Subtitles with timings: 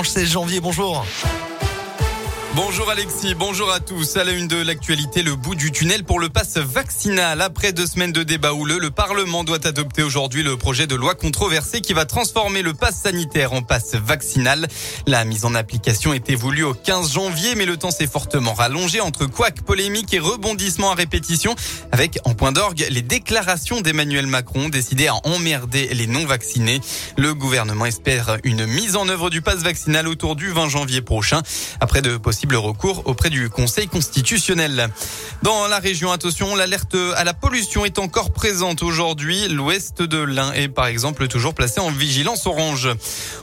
[0.00, 1.04] 16 janvier, bonjour.
[2.60, 4.16] Bonjour Alexis, bonjour à tous.
[4.16, 7.40] À la une de l'actualité, le bout du tunnel pour le pass vaccinal.
[7.40, 11.14] Après deux semaines de débat houleux, le Parlement doit adopter aujourd'hui le projet de loi
[11.14, 14.66] controversé qui va transformer le pass sanitaire en pass vaccinal.
[15.06, 19.00] La mise en application était voulue au 15 janvier, mais le temps s'est fortement rallongé
[19.00, 21.54] entre couac, polémique et rebondissements à répétition,
[21.92, 26.80] avec en point d'orgue les déclarations d'Emmanuel Macron décidé à emmerder les non-vaccinés.
[27.16, 31.42] Le gouvernement espère une mise en œuvre du pass vaccinal autour du 20 janvier prochain,
[31.80, 34.88] après de possibles recours auprès du Conseil constitutionnel.
[35.42, 39.48] Dans la région, attention, l'alerte à la pollution est encore présente aujourd'hui.
[39.48, 42.88] L'ouest de l'Ain est par exemple toujours placé en vigilance orange.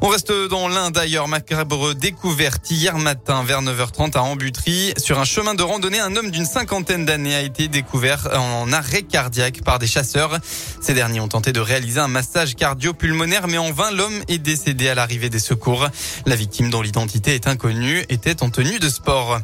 [0.00, 4.94] On reste dans l'Ain d'ailleurs, macabre découverte hier matin vers 9h30 à Ambuterie.
[4.96, 9.02] Sur un chemin de randonnée, un homme d'une cinquantaine d'années a été découvert en arrêt
[9.02, 10.38] cardiaque par des chasseurs.
[10.80, 14.88] Ces derniers ont tenté de réaliser un massage cardio-pulmonaire, mais en vain, l'homme est décédé
[14.88, 15.88] à l'arrivée des secours.
[16.26, 19.40] La victime, dont l'identité est inconnue, était en tenue de sport.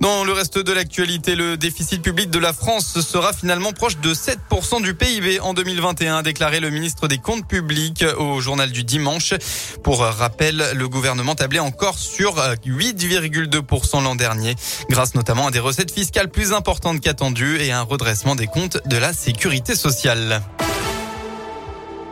[0.00, 4.14] Dans le reste de l'actualité, le déficit public de la France sera finalement proche de
[4.14, 8.82] 7% du PIB en 2021, a déclaré le ministre des Comptes publics au journal du
[8.82, 9.34] dimanche.
[9.82, 14.54] Pour rappel, le gouvernement tablait encore sur 8,2% l'an dernier,
[14.88, 18.78] grâce notamment à des recettes fiscales plus importantes qu'attendues et à un redressement des comptes
[18.86, 20.42] de la sécurité sociale.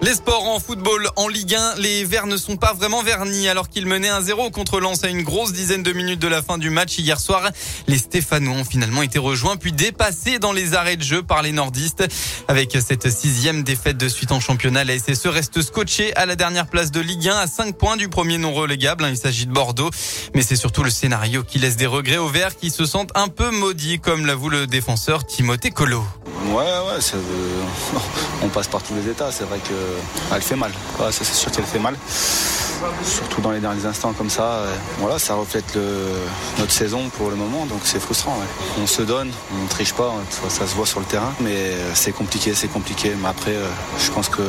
[0.08, 3.68] Les sports en football en Ligue 1, les Verts ne sont pas vraiment vernis alors
[3.68, 6.70] qu'ils menaient 1-0 contre Lens à une grosse dizaine de minutes de la fin du
[6.70, 7.50] match hier soir.
[7.88, 11.52] Les Stéphanois ont finalement été rejoints puis dépassés dans les arrêts de jeu par les
[11.52, 12.04] nordistes.
[12.48, 16.68] Avec cette sixième défaite de suite en championnat, la SSE reste scotché à la dernière
[16.68, 19.04] place de Ligue 1 à 5 points du premier non relégable.
[19.10, 19.90] Il s'agit de Bordeaux,
[20.34, 23.28] mais c'est surtout le scénario qui laisse des regrets aux Verts qui se sentent un
[23.28, 26.02] peu maudits comme l'avoue le défenseur Timothée Colo.
[26.48, 27.00] Ouais, ouais,
[28.42, 29.30] on passe par tous les états.
[29.30, 30.72] C'est vrai qu'elle fait mal.
[30.98, 31.94] ça, c'est sûr qu'elle fait mal
[33.02, 34.64] surtout dans les derniers instants comme ça.
[34.98, 35.78] Voilà, ça reflète
[36.58, 38.36] notre saison pour le moment, donc c'est frustrant.
[38.80, 40.14] On se donne, on ne triche pas,
[40.48, 43.12] ça se voit sur le terrain, mais euh, c'est compliqué, c'est compliqué.
[43.20, 43.68] Mais après, euh,
[43.98, 44.42] je pense que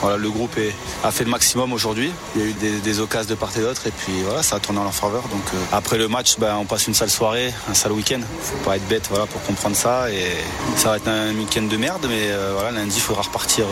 [0.00, 0.56] voilà, le groupe
[1.04, 2.12] a fait le maximum aujourd'hui.
[2.34, 4.60] Il y a eu des, occasions de part et d'autre, et puis voilà, ça a
[4.60, 5.22] tourné en leur faveur.
[5.22, 8.20] Donc euh, après le match, ben, on passe une sale soirée, un sale week-end.
[8.40, 10.10] Faut pas être bête, voilà, pour comprendre ça.
[10.10, 10.32] Et
[10.76, 13.66] ça va être un week-end de merde, mais voilà, lundi, il faudra repartir.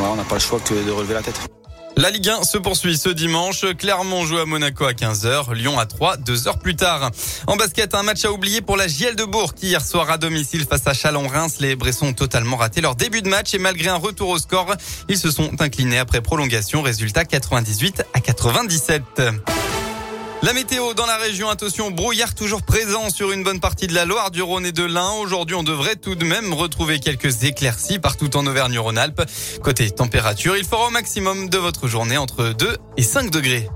[0.00, 1.38] on n'a pas le choix que de relever la tête.
[1.96, 3.64] La Ligue 1 se poursuit ce dimanche.
[3.76, 7.10] Clermont joue à Monaco à 15h, Lyon à 3, deux heures plus tard.
[7.46, 10.18] En basket, un match à oublier pour la JL de Bourg qui hier soir à
[10.18, 11.56] domicile face à Chalon-Reims.
[11.60, 14.74] Les Bressons ont totalement raté leur début de match et malgré un retour au score,
[15.08, 16.82] ils se sont inclinés après prolongation.
[16.82, 19.02] Résultat 98 à 97.
[20.42, 24.04] La météo dans la région, attention, brouillard toujours présent sur une bonne partie de la
[24.04, 25.10] Loire, du Rhône et de l'Ain.
[25.20, 29.22] Aujourd'hui, on devrait tout de même retrouver quelques éclaircies partout en Auvergne-Rhône-Alpes.
[29.64, 33.68] Côté température, il fera au maximum de votre journée entre 2 et 5 degrés.